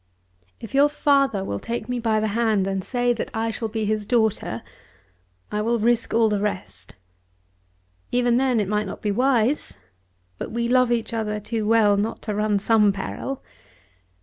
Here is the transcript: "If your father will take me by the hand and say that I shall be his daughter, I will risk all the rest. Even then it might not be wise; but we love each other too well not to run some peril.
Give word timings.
"If 0.59 0.73
your 0.73 0.89
father 0.89 1.43
will 1.43 1.59
take 1.59 1.87
me 1.87 1.99
by 1.99 2.19
the 2.19 2.29
hand 2.29 2.65
and 2.65 2.83
say 2.83 3.13
that 3.13 3.29
I 3.35 3.51
shall 3.51 3.67
be 3.67 3.85
his 3.85 4.07
daughter, 4.07 4.63
I 5.51 5.61
will 5.61 5.77
risk 5.77 6.11
all 6.11 6.27
the 6.27 6.39
rest. 6.39 6.95
Even 8.11 8.37
then 8.37 8.59
it 8.59 8.67
might 8.67 8.87
not 8.87 9.03
be 9.03 9.11
wise; 9.11 9.77
but 10.39 10.49
we 10.51 10.67
love 10.67 10.91
each 10.91 11.13
other 11.13 11.39
too 11.39 11.67
well 11.67 11.97
not 11.97 12.23
to 12.23 12.33
run 12.33 12.57
some 12.57 12.91
peril. 12.91 13.43